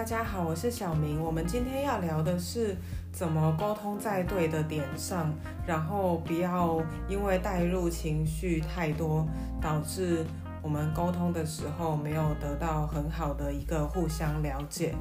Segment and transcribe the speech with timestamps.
[0.00, 1.22] 大家好，我是小明。
[1.22, 2.74] 我们今天要聊的是
[3.12, 5.30] 怎么沟通在对的点上，
[5.66, 9.28] 然后不要因为带入情绪太多，
[9.60, 10.24] 导致
[10.62, 14.94] 我们沟通的时候没有得到很好的一个互相了解。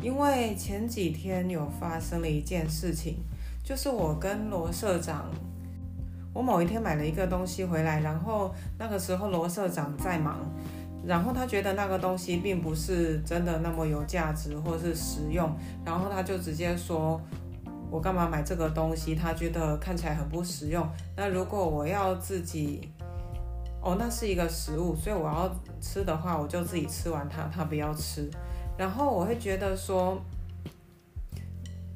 [0.00, 3.18] 因为前几天有发生了一件事情，
[3.62, 5.26] 就是我跟罗社长，
[6.32, 10.38] 我某一天买了一个东西回来，然后那个时候罗社长在忙。
[11.02, 15.50] 然后他觉得那个东西并不是真的那么有价值或是实用，
[15.82, 17.18] 然后他就直接说
[17.90, 19.14] ：“我干嘛买这个东西？
[19.14, 20.86] 他觉得看起来很不实用。
[21.16, 22.86] 那如果我要自己，
[23.80, 25.50] 哦，那是一个食物，所以我要
[25.80, 28.30] 吃的话，我就自己吃完它，他不要吃。
[28.76, 30.20] 然后我会觉得说，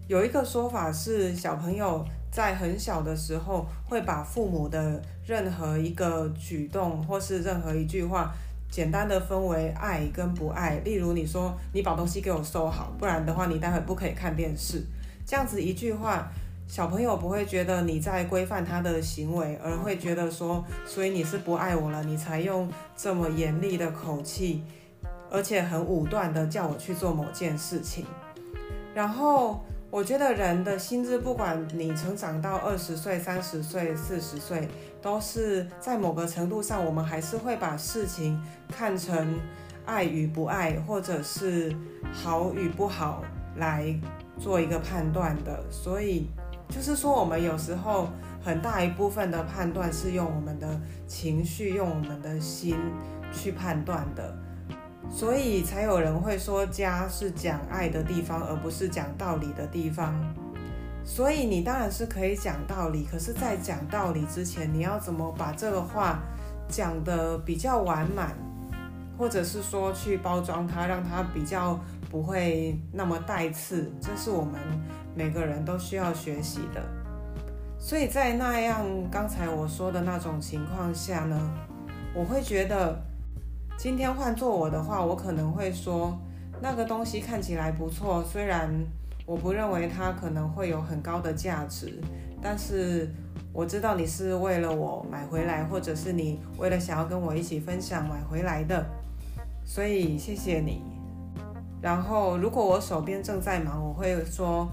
[0.09, 2.03] 有一个说法是，小朋友
[2.33, 8.33] 在很小的时候会把父母的任何一个举动或是任何一句话。”
[8.75, 14.83] 简单的分为爱跟不爱，例如你说你把东西给我收好，不然的话你待会不可以看电视。
[15.25, 16.29] 这样子一句话，
[16.67, 24.65] 小朋友不会觉得你在规范他的行为，而会觉得说，所以你是不爱我了，你才用这么严厉的口气，
[25.31, 28.05] 而且很武断的叫我去做某件事情，
[28.93, 29.65] 然后。
[29.95, 34.69] 我觉得人的心智，不管你成长到二十岁、三十岁、四十岁，
[35.01, 39.39] 都是在某个程度上，我们还是会把事情看成
[39.87, 41.73] 爱与不爱，或者是
[42.13, 43.23] 好与不好
[43.55, 43.97] 来
[44.37, 45.65] 做一个判断的。
[45.71, 46.27] 所以，
[46.69, 48.09] 就是说，我们有时候
[48.43, 50.69] 很大一部分的判断是用我们的
[51.07, 52.77] 情绪、用我们的心
[53.33, 54.37] 去判断的。
[55.11, 60.13] 所以才有人会说家是讲爱的地方，而不是讲道理的地方。
[61.05, 66.19] 所以你当然是可以讲道理，可是，在讲道理之前，你要怎么把这个话
[66.67, 68.35] 讲得比较完满，
[69.17, 71.79] 或者是说去包装它，让它比较
[72.11, 74.55] 不会那么带刺，这是我们
[75.15, 76.83] 每个人都需要学习的。
[77.79, 81.39] 所以在那样刚才我说的那种情况下呢，
[82.15, 83.01] 我会觉得。
[83.77, 86.17] 今天换做我的话，我可能会说
[86.63, 88.71] 那个东西看起来不错，虽然
[89.27, 92.01] 我不认为它可能会有很高的价值，
[92.41, 93.11] 但是
[93.53, 98.87] 我知道你是为了我买回来，或者是你为了想要跟我一起分享买回来的，
[99.65, 100.83] 所以谢谢你。
[101.83, 104.67] 然后如果我手边正在忙，我会说，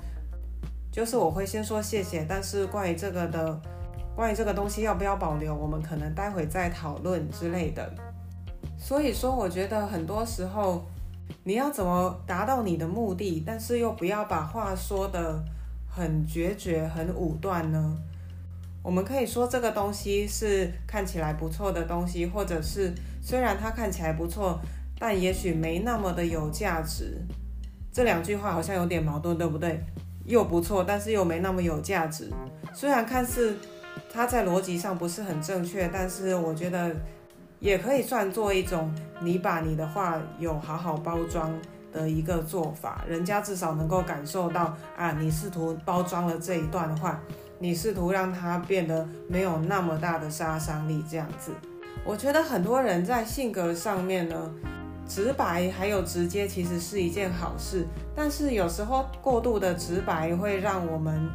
[0.90, 3.60] 就是我会先说谢谢，但是关于这个的，
[4.16, 7.94] 关于这个东西要不要保留，我们可能待会再讨论之类的。
[8.84, 10.84] 所以说，我觉得很多时候，
[11.44, 15.42] 你要怎么达到你的目的，但是又不要把话说的
[15.88, 17.96] 很决绝、很武断呢？
[18.82, 24.60] 我们可以说这个东西是看起来不错的东西，或者是虽然它看起来不错，
[24.98, 27.22] 但也许没那么的有价值。
[27.94, 29.80] 这两句话好像有点矛盾，对不对？
[30.26, 32.32] 又不错，但是又没那么有价值。
[32.74, 33.56] 虽然看似
[34.12, 36.96] 它在逻辑上不是很正确，但是我觉得。
[37.62, 41.54] 也可以算作一种，你把你的话有好好包装
[41.94, 47.20] 的一个做法，人家至少能够感受到啊，你试图包装了这一段话，
[47.60, 51.52] 你试图让它变得没有那么大的杀伤力，这样子。
[52.04, 54.52] 我觉得很多人在性格上面呢，
[55.08, 57.86] 直白还有直接其实是一件好事，
[58.16, 61.30] 但是有时候过度的直白会让我们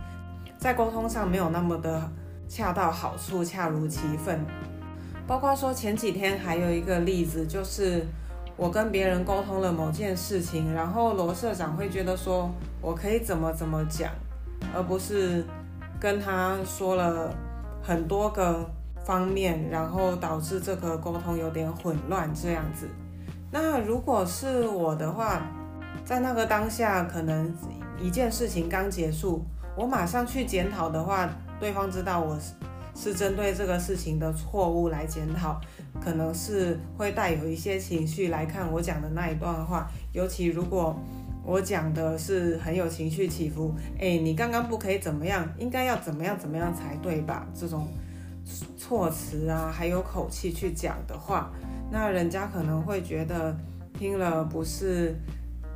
[0.59, 2.11] 在沟通上没有那么的
[2.49, 4.45] 恰到好处，恰如其分。
[5.27, 8.07] 包括说前几天还有一个例子，就是
[8.57, 12.51] 我跟别人沟通了某件事情，然后罗社长会觉得说
[12.81, 14.11] 我可以怎么怎么讲，
[14.75, 15.45] 而不是
[15.99, 17.35] 跟他说了
[17.83, 18.65] 很多个
[19.05, 22.89] 方面，然后导致这个沟通有点混乱这样子。
[23.51, 25.43] 那如果是我的话，
[26.05, 27.53] 在那个当下，可能
[27.99, 29.45] 一件事情刚结束，
[29.77, 32.53] 我马上去检讨的话，对方知道我是。
[32.97, 35.61] 是针对这个事情的错误来检讨，
[36.01, 40.99] 可能是会带有一些情绪来看我讲的那一段话，尤其如果
[41.45, 47.47] 我讲的是很有情绪起伏，哎，你刚刚不可以怎么样，应该要怎么样怎么样才对吧？
[47.55, 47.87] 这种
[48.79, 51.53] 措辞啊，还有口气去讲的话，
[51.93, 53.55] 那人家可能会觉得
[53.99, 55.15] 听了不是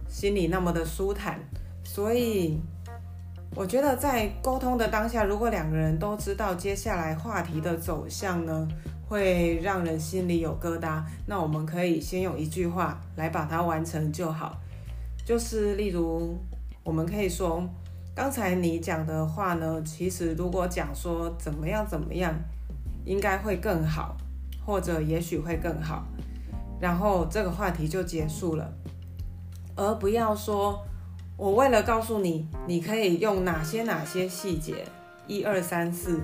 [0.08, 1.38] 心里那么的舒坦，
[1.84, 2.58] 所以。
[3.56, 8.68] 我觉得在沟通的当下，如果两个人都知道接下来话题的走向呢，
[9.08, 11.02] 会让人心里有疙瘩。
[11.26, 14.56] 那我们可以先用一句话来把它完成就好。
[15.26, 16.38] 就是例如，
[16.84, 17.68] 我们可以说，
[18.14, 22.32] 刚才你讲的话呢，其实如果讲说怎么样怎么样，
[23.04, 24.16] 应该会更好，
[24.64, 26.04] 或者也许会更好，
[26.80, 28.72] 然后这个话题就结束了。
[29.74, 30.84] 而不要说
[31.40, 34.84] 我为了告诉你，你可以用哪些哪些细节，
[35.26, 36.20] 一二三四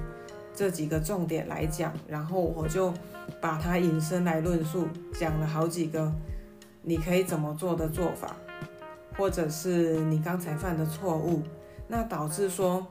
[0.54, 2.92] 这几个重点来讲，然后我就
[3.40, 4.86] 把它引申来论述，
[5.18, 6.12] 讲了好几个
[6.82, 8.36] 你可以怎么做的做法，
[9.16, 11.42] 或者是你刚才犯的错误，
[11.88, 12.86] 那导致说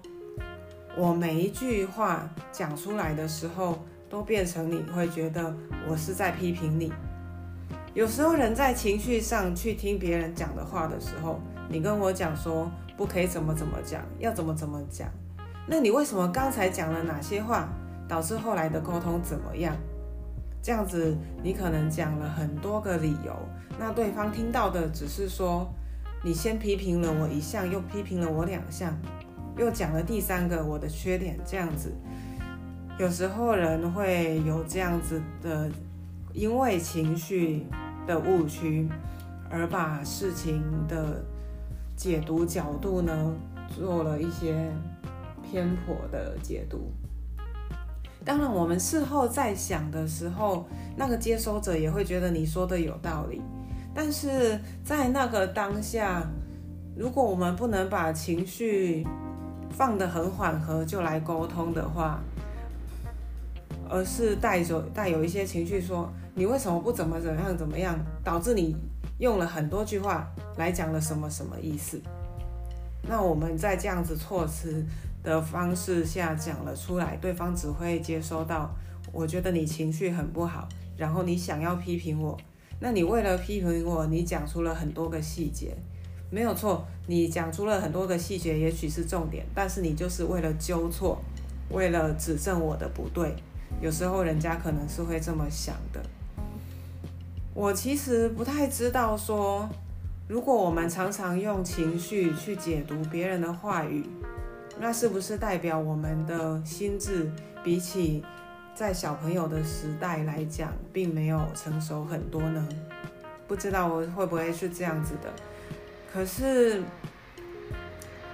[0.98, 3.78] 我每一句话讲出来的时候，
[4.10, 5.56] 都变成你会觉得
[5.88, 6.92] 我是在批评你。
[7.94, 11.40] 有时候人在情绪上去听别人讲的话的时候，
[11.70, 15.10] 你跟我讲说不可以怎么怎么讲，要怎么怎么讲，
[15.68, 17.68] 那你为什么刚才讲了哪些话，
[18.08, 19.76] 导致后来的沟通怎么样？
[20.62, 23.36] 这样子你可能讲了很多个理由，
[23.80, 25.68] 那对方听到的只是说
[26.24, 28.94] 你先批评了我一项，又批评了我两项，
[29.58, 31.94] 又讲了第三个我的缺点，这样子，
[32.98, 35.70] 有时候人会有这样子的，
[36.34, 37.66] 因为情绪。
[38.08, 38.88] 的误区，
[39.50, 41.26] 而把事情的
[41.96, 43.34] 解读角度呢，
[43.76, 44.72] 做了一些
[45.44, 46.92] 偏颇的解读。
[48.24, 50.66] 当然，我们事后在想的时候，
[50.98, 53.42] 那个接收者也会觉得你说的有道理。
[53.94, 56.28] 但是在那个当下，
[56.98, 59.06] 如果我们不能把情绪
[59.70, 62.20] 放得很缓和就来沟通的话，
[63.90, 66.12] 而是带着带有一些情绪说。
[66.38, 68.76] 你为什么不怎么怎样怎么样，导致你
[69.20, 70.28] 用了很多句话
[70.58, 72.02] 来讲了什么什么意思？
[73.08, 74.84] 那我们在这样子措辞
[75.24, 78.74] 的方式下讲了出来，对方只会接收到，
[79.12, 80.68] 我觉得你情绪很不好，
[80.98, 82.36] 然后你想要批评我，
[82.80, 85.76] 那你为了批评我，你讲出了很多个细节，
[86.32, 91.22] 没有错，你讲出了很多个细节，也许是重点，但是你就是为了纠错，
[91.70, 93.36] 为了指正我的不对，
[93.82, 96.02] 有时候人家可能是会这么想的。
[97.54, 99.70] 我其实不太知道说，
[100.28, 104.04] 如果我们常常用情绪去解读别人的话语，
[104.80, 107.32] 那是不是代表我们的心智
[107.64, 108.24] 比起
[108.74, 112.68] 在小朋友的时代来讲，并没有成熟很多呢？
[113.48, 115.32] 不知道我会不会是这样子的。
[116.12, 116.82] 可是，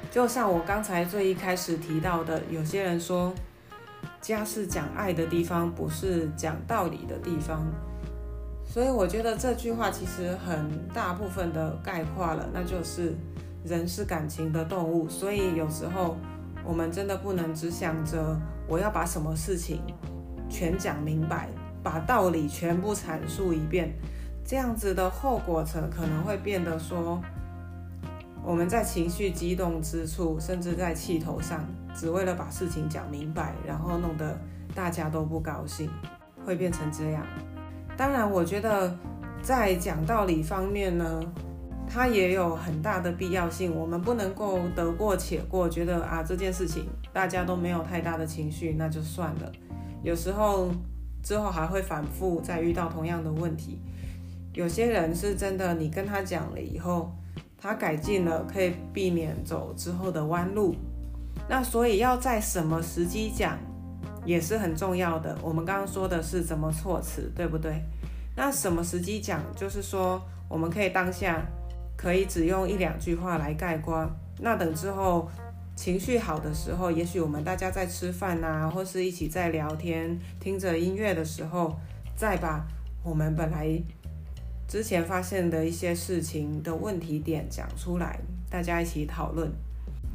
[0.10, 3.34] 就像我刚才最一开始提到的，有些人说，
[4.22, 7.68] 家是讲爱的地方，不是讲道理的地方。
[8.72, 13.14] 所以我觉得这句话其实很大部分的概括了，那就是
[13.66, 16.16] 人是感情的动物，所以有时候
[16.64, 18.40] 我们真的不能只想着
[18.70, 19.82] 我要把什么事情
[20.50, 21.50] 全讲明白，
[21.84, 23.92] 把道理全部阐述一遍，
[24.46, 27.22] 这样子的后果可可能会变得说
[28.42, 34.40] 我们在情绪激动之处，甚至在气头上，只为了把事情讲明白，然后弄得
[34.74, 35.90] 大家都不高兴，
[36.46, 37.28] 会变成这样。
[37.98, 38.98] 当然，我觉得
[39.42, 41.22] 在讲道理方面呢，
[41.88, 43.76] 它也有很大的必要性。
[43.76, 49.52] 我们不能够得过且过，觉得啊这件事情大家都没有太大的情绪，那就算了。
[50.02, 50.72] 有时候
[51.22, 53.80] 之后还会反复再遇到同样的问题。
[54.54, 57.12] 有些人是真的，你跟他讲了以后，
[57.58, 60.76] 他改进了，可以避免走之后的弯路。
[61.48, 63.58] 那所以要在什么时机讲？
[64.26, 65.38] 也是很重要的。
[65.42, 67.82] 我们刚刚说的是怎么措辞，对不对？
[68.36, 71.46] 那什么时机讲，就是说我们可以当下
[71.98, 74.10] 可以只用一两句话来概括。
[74.40, 75.30] 那等之后
[75.76, 81.76] 情绪好的时候，也许我们大家在吃饭呐，或是一起在聊天、听着音乐的时候，
[82.16, 82.66] 再把
[83.04, 83.68] 我们本来
[84.68, 89.52] 之前发现的一些事情的问题点讲出来，大家一起讨论。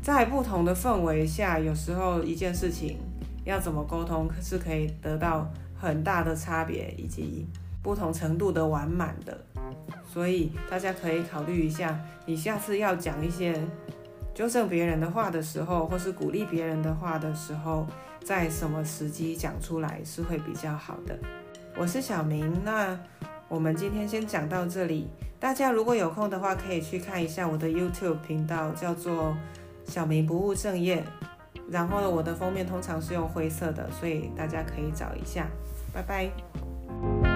[0.03, 2.99] 在不同的氛围下，有时候一件事情。
[3.47, 5.49] 要怎么沟通可是可以得到
[5.79, 7.47] 很大的差别以及
[7.83, 9.41] 不同程度的完满的，
[10.05, 13.57] 所以大家可以考虑一下，你下次要讲一些
[14.35, 17.87] 纠正别人的话的时候，或是鼓励别人的话的时候，
[18.25, 21.17] 在什么时机讲出来是会比较好的。
[21.79, 22.99] 我是小明，那
[23.49, 25.09] 我们今天先讲到这里。
[25.39, 29.37] 大家如果有空的话，可以去看一下我的 YouTube 频道，叫做
[29.85, 31.05] 小明不务正业。
[31.69, 35.47] 然后呢，我的封面通常是用灰色的，所以大家可以找一下。
[35.93, 37.36] 拜拜。